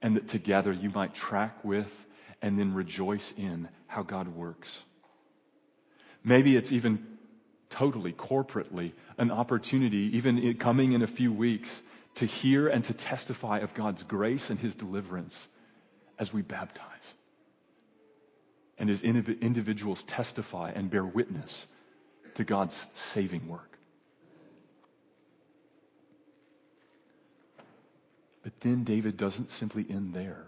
[0.00, 2.06] And that together you might track with
[2.42, 4.70] and then rejoice in how God works.
[6.26, 7.06] Maybe it's even
[7.70, 11.70] totally, corporately, an opportunity, even coming in a few weeks,
[12.16, 15.34] to hear and to testify of God's grace and His deliverance
[16.18, 16.82] as we baptize.
[18.76, 21.64] And as individuals testify and bear witness
[22.34, 23.78] to God's saving work.
[28.42, 30.44] But then David doesn't simply end there.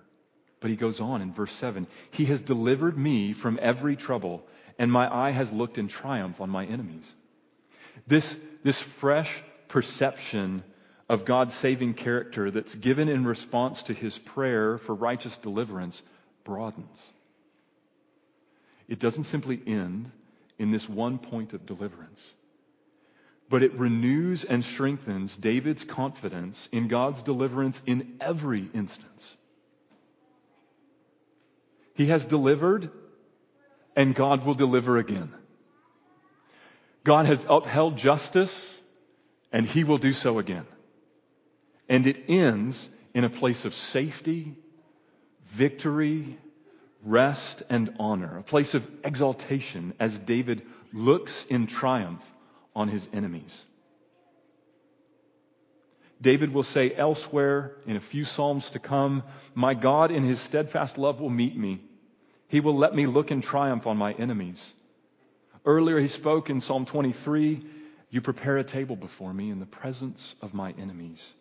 [0.60, 4.44] But he goes on in verse 7 He has delivered me from every trouble
[4.78, 7.04] and my eye has looked in triumph on my enemies.
[8.06, 10.62] This, this fresh perception
[11.08, 16.00] of God's saving character that's given in response to his prayer for righteous deliverance
[16.44, 17.04] broadens.
[18.88, 20.10] It doesn't simply end
[20.58, 22.20] in this one point of deliverance,
[23.48, 29.34] but it renews and strengthens David's confidence in God's deliverance in every instance.
[31.94, 32.90] He has delivered
[33.98, 35.34] and God will deliver again.
[37.02, 38.78] God has upheld justice,
[39.52, 40.66] and He will do so again.
[41.88, 44.54] And it ends in a place of safety,
[45.46, 46.38] victory,
[47.02, 52.24] rest, and honor, a place of exaltation as David looks in triumph
[52.76, 53.64] on his enemies.
[56.22, 59.24] David will say elsewhere in a few Psalms to come,
[59.56, 61.87] My God in his steadfast love will meet me.
[62.48, 64.58] He will let me look in triumph on my enemies.
[65.64, 67.62] Earlier, he spoke in Psalm 23
[68.10, 71.34] You prepare a table before me in the presence of my enemies.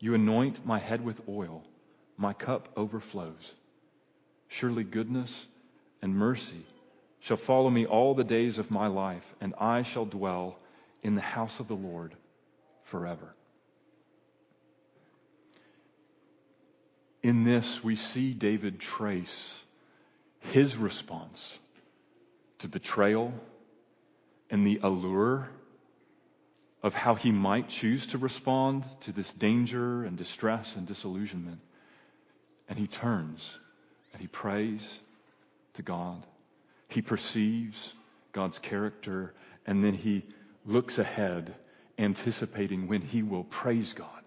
[0.00, 1.62] You anoint my head with oil,
[2.16, 3.54] my cup overflows.
[4.48, 5.46] Surely goodness
[6.02, 6.66] and mercy
[7.20, 10.58] shall follow me all the days of my life, and I shall dwell
[11.02, 12.14] in the house of the Lord
[12.84, 13.34] forever.
[17.22, 19.52] In this, we see David trace
[20.40, 21.58] his response
[22.58, 23.32] to betrayal
[24.50, 25.48] and the allure
[26.82, 31.60] of how he might choose to respond to this danger and distress and disillusionment.
[32.68, 33.58] And he turns
[34.12, 34.86] and he prays
[35.74, 36.24] to God.
[36.88, 37.92] He perceives
[38.32, 39.34] God's character
[39.66, 40.24] and then he
[40.64, 41.54] looks ahead,
[41.98, 44.22] anticipating when he will praise God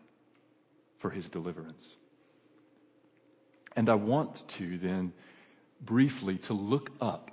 [0.99, 1.87] for his deliverance.
[3.75, 5.13] And I want to then
[5.81, 7.31] briefly to look up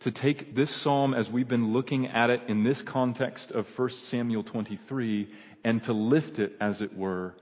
[0.00, 3.90] to take this psalm as we've been looking at it in this context of 1
[3.90, 5.28] Samuel 23
[5.64, 7.34] and to lift it, as it were,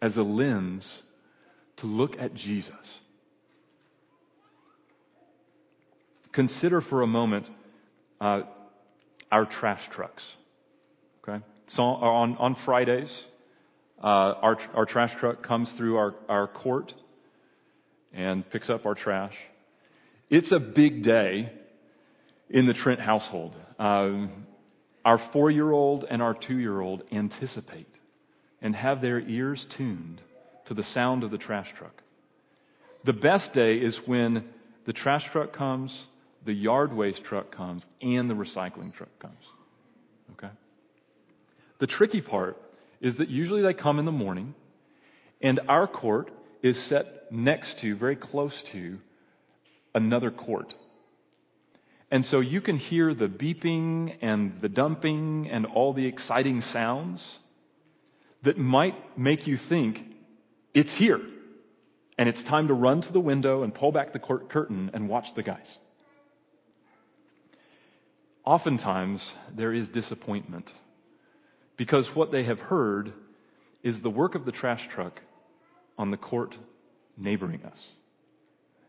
[0.00, 1.02] as a lens
[1.76, 3.00] to look at Jesus.
[6.30, 7.48] Consider for a moment
[8.20, 8.42] uh,
[9.32, 10.24] our trash trucks.
[11.26, 11.42] Okay?
[11.66, 13.24] So on, on Fridays,
[14.02, 16.92] uh, our, our trash truck comes through our, our court
[18.12, 19.36] and picks up our trash.
[20.30, 21.52] It's a big day
[22.48, 23.54] in the Trent household.
[23.78, 24.46] Um,
[25.04, 27.92] our four year old and our two year old anticipate
[28.62, 30.22] and have their ears tuned
[30.66, 32.02] to the sound of the trash truck.
[33.04, 34.48] The best day is when
[34.86, 36.06] the trash truck comes,
[36.44, 39.44] the yard waste truck comes, and the recycling truck comes.
[40.32, 40.52] Okay?
[41.78, 42.60] The tricky part
[43.00, 44.54] is that usually they come in the morning,
[45.42, 46.30] and our court
[46.62, 48.98] is set next to, very close to,
[49.94, 50.74] another court.
[52.10, 57.38] And so you can hear the beeping and the dumping and all the exciting sounds
[58.42, 60.04] that might make you think
[60.74, 61.20] it's here.
[62.16, 65.08] And it's time to run to the window and pull back the court curtain and
[65.08, 65.78] watch the guys.
[68.44, 70.72] Oftentimes, there is disappointment
[71.76, 73.12] because what they have heard
[73.82, 75.20] is the work of the trash truck
[75.98, 76.56] on the court
[77.16, 77.88] neighboring us.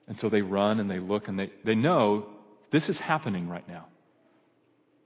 [0.07, 2.27] And so they run and they look and they, they know
[2.71, 3.85] this is happening right now.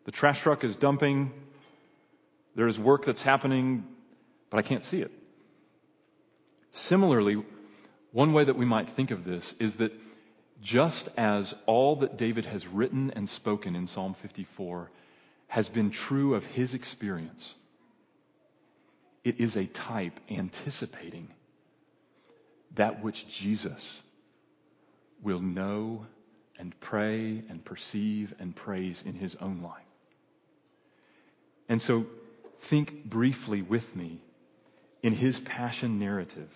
[0.06, 1.32] The trash truck is dumping.
[2.56, 3.86] There is work that's happening,
[4.50, 5.12] but I can't see it.
[6.72, 7.43] Similarly,
[8.12, 9.91] one way that we might think of this is that
[10.62, 14.89] just as all that David has written and spoken in Psalm 54
[15.47, 17.56] has been true of his experience,
[19.24, 21.30] it is a type anticipating
[22.76, 23.82] that which Jesus
[25.22, 26.05] will know
[26.57, 29.84] and pray and perceive and praise in his own life.
[31.70, 32.05] And so
[32.59, 34.20] think briefly with me
[35.01, 36.49] in his passion narrative.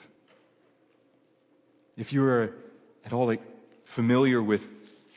[1.95, 2.53] If you are
[3.05, 3.35] at all
[3.85, 4.63] familiar with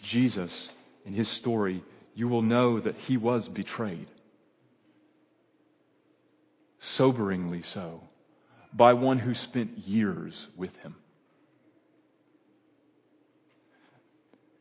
[0.02, 0.68] Jesus
[1.04, 1.82] and his story,
[2.14, 4.06] you will know that he was betrayed.
[6.80, 8.02] Soberingly so,
[8.72, 10.94] by one who spent years with him.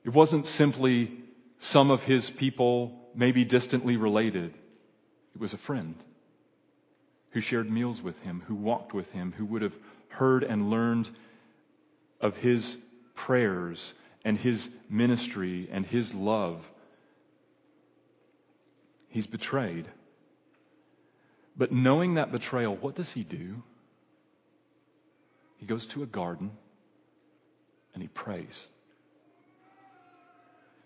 [0.06, 1.12] It wasn't simply
[1.58, 4.56] some of his people, maybe distantly related.
[5.34, 5.96] It was a friend
[7.32, 9.76] who shared meals with him, who walked with him, who would have
[10.10, 11.10] heard and learned
[12.22, 12.78] of his
[13.16, 13.94] prayers
[14.24, 16.64] and his ministry and his love.
[19.10, 19.88] He's betrayed.
[21.58, 23.64] But knowing that betrayal, what does he do?
[25.58, 26.52] He goes to a garden
[27.94, 28.60] and he prays.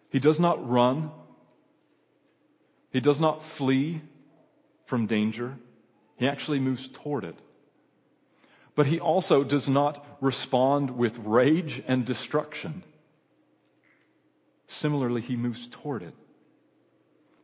[0.09, 1.11] He does not run.
[2.91, 4.01] He does not flee
[4.85, 5.55] from danger.
[6.15, 7.37] He actually moves toward it.
[8.75, 12.83] But he also does not respond with rage and destruction.
[14.67, 16.13] Similarly, he moves toward it.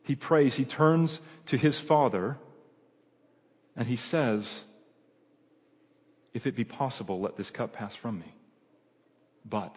[0.03, 2.37] He prays, he turns to his father,
[3.75, 4.61] and he says,
[6.33, 8.33] If it be possible, let this cup pass from me.
[9.43, 9.75] But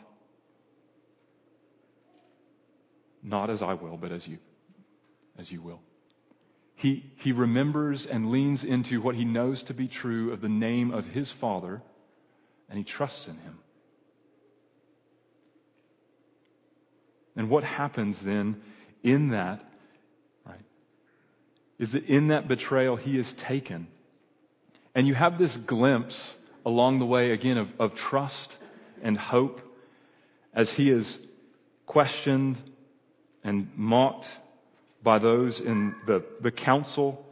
[3.29, 4.39] Not as I will, but as you,
[5.39, 5.81] as you will.
[6.77, 10.93] He, he remembers and leans into what he knows to be true of the name
[10.93, 11.83] of his Father,
[12.71, 13.59] and he trusts in him.
[17.37, 18.63] And what happens then
[19.03, 19.63] in that,
[20.47, 20.65] right,
[21.79, 23.89] is that in that betrayal, he is taken.
[24.95, 28.57] And you have this glimpse along the way, again, of, of trust
[29.03, 29.61] and hope
[30.55, 31.19] as he is
[31.85, 32.57] questioned
[33.49, 34.29] and mocked
[35.03, 37.27] by those in the, the council,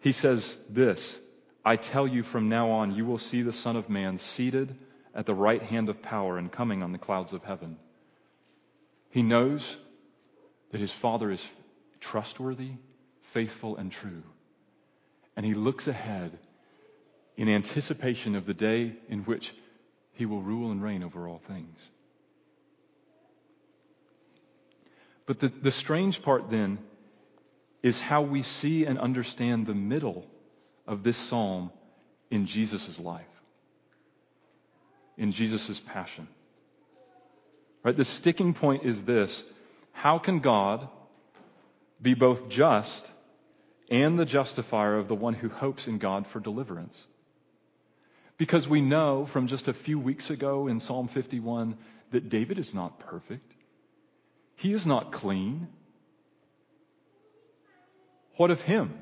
[0.00, 1.18] he says this
[1.64, 4.76] I tell you from now on, you will see the Son of Man seated
[5.14, 7.76] at the right hand of power and coming on the clouds of heaven.
[9.10, 9.76] He knows
[10.70, 11.44] that his Father is
[12.00, 12.72] trustworthy,
[13.32, 14.22] faithful, and true.
[15.36, 16.38] And he looks ahead
[17.36, 19.54] in anticipation of the day in which
[20.12, 21.78] he will rule and reign over all things.
[25.26, 26.78] But the, the strange part then
[27.82, 30.24] is how we see and understand the middle
[30.86, 31.70] of this psalm
[32.30, 33.26] in Jesus' life,
[35.16, 36.28] in Jesus' passion.
[37.82, 37.96] Right?
[37.96, 39.42] The sticking point is this
[39.92, 40.88] how can God
[42.00, 43.10] be both just
[43.90, 46.96] and the justifier of the one who hopes in God for deliverance?
[48.38, 51.78] Because we know from just a few weeks ago in Psalm 51
[52.10, 53.54] that David is not perfect.
[54.56, 55.68] He is not clean.
[58.36, 58.98] What of him?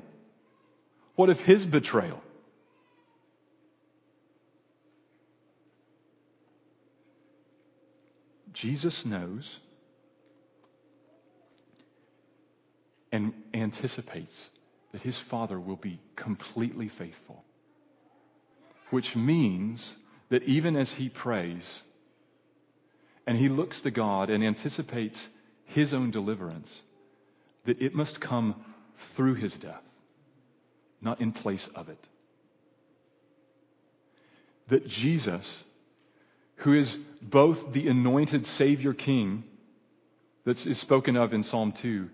[1.15, 2.21] What of his betrayal?
[8.53, 9.59] Jesus knows
[13.11, 14.49] and anticipates
[14.91, 17.43] that his Father will be completely faithful.
[18.91, 19.95] Which means
[20.29, 21.83] that even as he prays
[23.27, 25.27] and he looks to God and anticipates
[25.65, 26.81] his own deliverance,
[27.65, 28.55] that it must come
[29.15, 29.83] through his death,
[31.01, 32.07] not in place of it.
[34.67, 35.63] That Jesus,
[36.57, 39.43] who is both the anointed Savior King
[40.45, 42.09] that is spoken of in Psalm 2,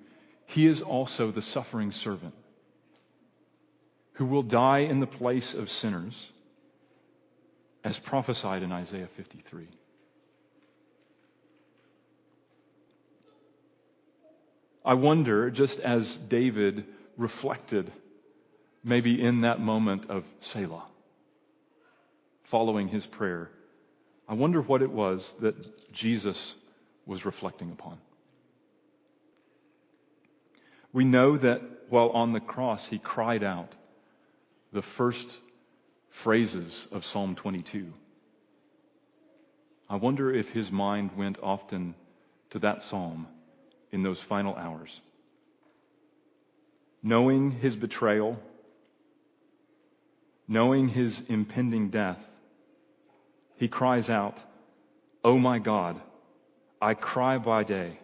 [0.45, 2.33] he is also the suffering servant
[4.13, 6.29] who will die in the place of sinners,
[7.83, 9.67] as prophesied in Isaiah 53.
[14.84, 16.86] I wonder, just as David
[17.17, 17.91] reflected,
[18.84, 20.86] maybe in that moment of Selah,
[22.45, 23.51] following his prayer,
[24.27, 26.55] I wonder what it was that Jesus
[27.05, 27.99] was reflecting upon.
[30.93, 33.75] We know that while on the cross, he cried out
[34.73, 35.38] the first
[36.09, 37.93] phrases of Psalm 22.
[39.89, 41.95] I wonder if his mind went often
[42.49, 43.27] to that psalm
[43.91, 45.01] in those final hours.
[47.03, 48.39] Knowing his betrayal,
[50.47, 52.19] knowing his impending death,
[53.57, 54.41] he cries out,
[55.23, 55.99] Oh my God,
[56.81, 57.99] I cry by day,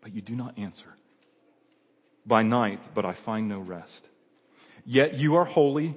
[0.00, 0.88] but you do not answer.
[2.24, 4.08] By night, but I find no rest.
[4.84, 5.94] Yet you are holy,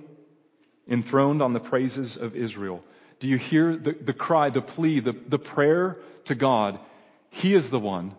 [0.88, 2.84] enthroned on the praises of Israel.
[3.20, 6.80] Do you hear the, the cry, the plea, the, the prayer to God?
[7.30, 8.16] He is the one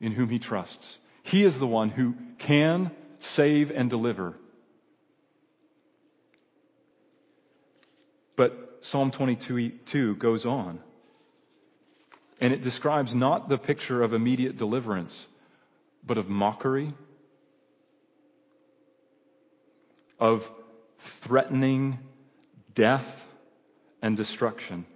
[0.00, 0.98] in whom he trusts.
[1.22, 2.90] He is the one who can
[3.20, 4.34] save and deliver.
[8.36, 10.80] But Psalm 22 goes on,
[12.40, 15.26] and it describes not the picture of immediate deliverance,
[16.06, 16.94] but of mockery,
[20.20, 20.50] of
[21.00, 21.98] threatening
[22.74, 23.24] death
[24.00, 24.86] and destruction.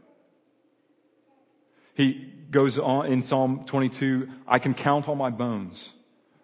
[2.02, 5.90] He goes on in Psalm 22 I can count all my bones.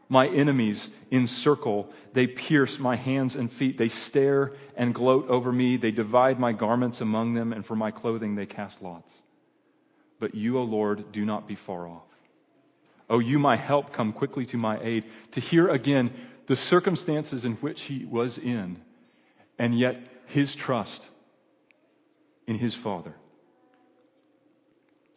[0.08, 3.76] My enemies encircle, they pierce my hands and feet.
[3.76, 5.76] They stare and gloat over me.
[5.76, 9.12] They divide my garments among them, and for my clothing they cast lots.
[10.20, 12.06] But you, O Lord, do not be far off.
[13.10, 15.04] O you, my help, come quickly to my aid.
[15.32, 16.12] To hear again
[16.46, 18.80] the circumstances in which he was in,
[19.58, 21.04] and yet his trust
[22.46, 23.14] in his Father.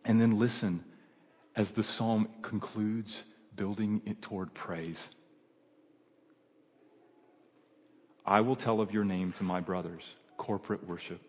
[0.06, 0.84] And then listen
[1.56, 3.24] as the psalm concludes,
[3.56, 5.10] building it toward praise.
[8.26, 10.04] I will tell of your name to my brothers,
[10.38, 11.22] corporate worship.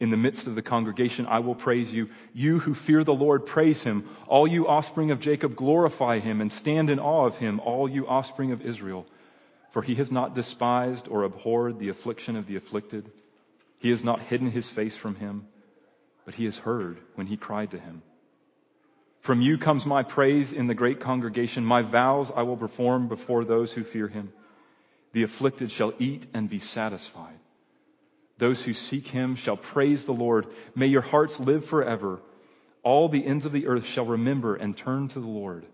[0.00, 2.10] In the midst of the congregation, I will praise you.
[2.32, 4.08] You who fear the Lord, praise him.
[4.26, 8.08] All you offspring of Jacob, glorify him and stand in awe of him, all you
[8.08, 9.06] offspring of Israel.
[9.70, 13.10] For he has not despised or abhorred the affliction of the afflicted.
[13.78, 15.46] He has not hidden his face from him,
[16.24, 18.02] but he has heard when he cried to him.
[19.20, 21.64] From you comes my praise in the great congregation.
[21.64, 24.32] My vows I will perform before those who fear him.
[25.12, 27.38] The afflicted shall eat and be satisfied.
[28.38, 30.46] Those who seek him shall praise the Lord.
[30.74, 32.20] May your hearts live forever.
[32.82, 35.64] All the ends of the earth shall remember and turn to the Lord.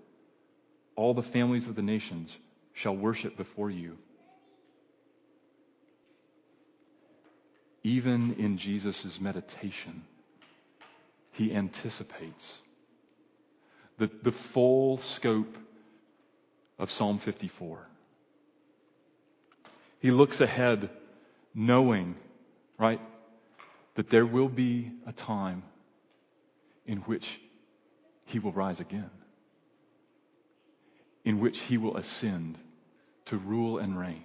[0.94, 2.36] All the families of the nations
[2.74, 3.96] shall worship before you.
[7.82, 10.02] Even in Jesus' meditation,
[11.38, 12.58] he anticipates
[13.96, 15.56] the, the full scope
[16.80, 17.86] of Psalm 54.
[20.00, 20.90] He looks ahead
[21.54, 22.16] knowing,
[22.76, 23.00] right,
[23.94, 25.62] that there will be a time
[26.86, 27.40] in which
[28.24, 29.10] he will rise again,
[31.24, 32.58] in which he will ascend
[33.26, 34.24] to rule and reign.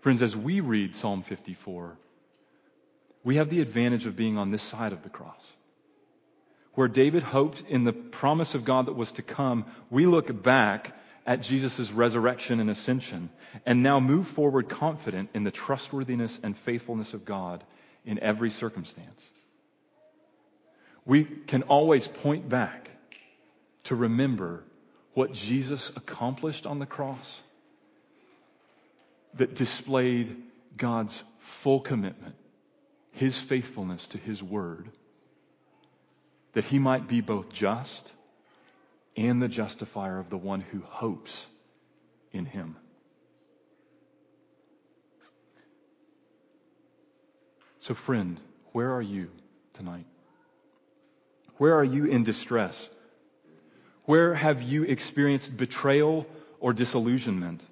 [0.00, 1.96] Friends, as we read Psalm 54,
[3.24, 5.44] we have the advantage of being on this side of the cross.
[6.74, 10.94] Where David hoped in the promise of God that was to come, we look back
[11.26, 13.30] at Jesus' resurrection and ascension
[13.66, 17.64] and now move forward confident in the trustworthiness and faithfulness of God
[18.04, 19.20] in every circumstance.
[21.04, 22.90] We can always point back
[23.84, 24.64] to remember
[25.14, 27.40] what Jesus accomplished on the cross
[29.34, 30.36] that displayed
[30.76, 31.22] God's
[31.62, 32.36] full commitment,
[33.18, 34.90] His faithfulness to His word
[36.52, 38.10] that he might be both just
[39.16, 41.46] and the justifier of the one who hopes
[42.32, 42.76] in him.
[47.80, 48.40] So, friend,
[48.72, 49.30] where are you
[49.74, 50.06] tonight?
[51.58, 52.88] Where are you in distress?
[54.04, 56.26] Where have you experienced betrayal
[56.60, 57.62] or disillusionment?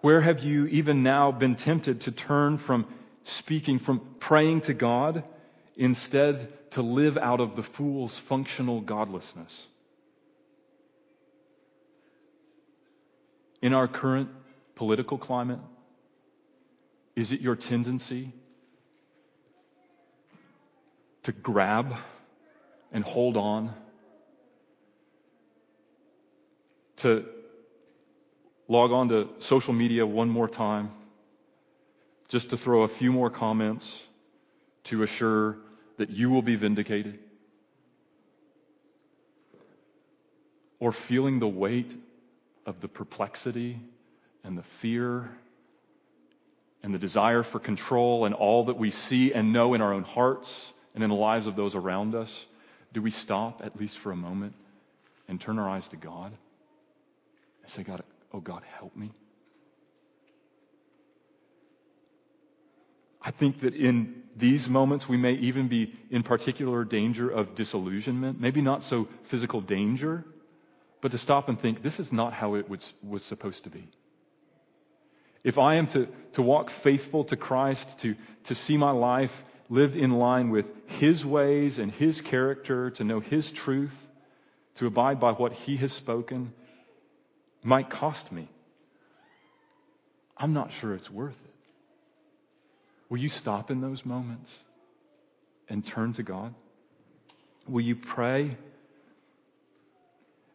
[0.00, 2.86] Where have you even now been tempted to turn from
[3.28, 5.22] speaking, from praying to God,
[5.76, 9.66] instead to live out of the fool's functional godlessness?
[13.60, 14.30] In our current
[14.76, 15.58] political climate,
[17.16, 18.32] is it your tendency
[21.24, 21.94] to grab
[22.92, 23.74] and hold on,
[26.98, 27.24] to
[28.68, 30.90] log on to social media one more time,
[32.28, 34.02] just to throw a few more comments
[34.84, 35.56] to assure
[35.96, 37.18] that you will be vindicated?
[40.80, 41.94] Or feeling the weight
[42.66, 43.80] of the perplexity
[44.44, 45.30] and the fear
[46.82, 50.04] and the desire for control and all that we see and know in our own
[50.04, 52.46] hearts and in the lives of those around us,
[52.92, 54.54] do we stop at least for a moment
[55.26, 56.32] and turn our eyes to God
[57.62, 58.02] and say, God,
[58.32, 59.10] oh God, help me?
[63.20, 68.40] I think that in these moments we may even be in particular danger of disillusionment,
[68.40, 70.24] maybe not so physical danger,
[71.00, 73.88] but to stop and think, this is not how it was, was supposed to be.
[75.44, 79.96] If I am to, to walk faithful to Christ, to, to see my life lived
[79.96, 83.96] in line with His ways and His character, to know His truth,
[84.76, 86.52] to abide by what He has spoken,
[87.62, 88.48] might cost me.
[90.36, 91.54] I'm not sure it's worth it.
[93.08, 94.50] Will you stop in those moments
[95.68, 96.54] and turn to God?
[97.66, 98.56] Will you pray?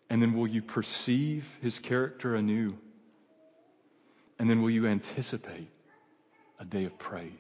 [0.10, 2.78] And then will you perceive His character anew?
[4.38, 5.70] And then will you anticipate
[6.60, 7.32] a day of praise?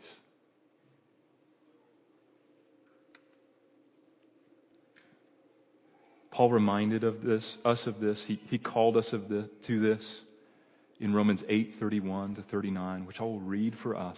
[6.32, 8.24] Paul reminded of this, us of this.
[8.24, 10.22] He, he called us of the, to this
[11.00, 14.18] in Romans 8, 31 to 39, which I will read for us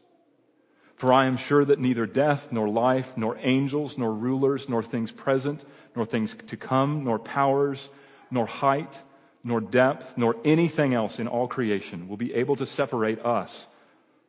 [1.01, 5.11] For I am sure that neither death, nor life, nor angels, nor rulers, nor things
[5.11, 7.89] present, nor things to come, nor powers,
[8.29, 9.01] nor height,
[9.43, 13.65] nor depth, nor anything else in all creation will be able to separate us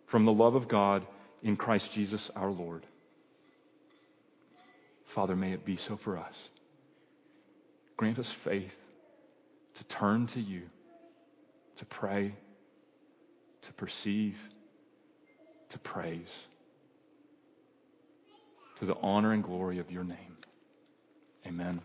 [0.06, 1.06] from the love of God
[1.42, 2.86] in Christ Jesus our Lord.
[5.04, 6.48] Father, may it be so for us.
[7.98, 8.74] Grant us faith
[9.74, 10.62] to turn to you,
[11.76, 12.32] to pray,
[13.60, 14.38] to perceive,
[15.68, 16.32] to praise,
[18.82, 20.36] to the honor and glory of your name.
[21.46, 21.80] Amen.